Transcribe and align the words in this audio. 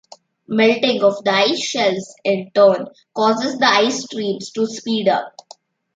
Melting 0.47 1.03
of 1.03 1.23
the 1.23 1.29
ice 1.31 1.63
shelves 1.63 2.15
in 2.23 2.49
turn 2.55 2.87
causes 3.15 3.59
the 3.59 3.67
ice 3.67 4.03
streams 4.05 4.49
to 4.53 4.65
speed 4.65 5.07
up. 5.07 5.31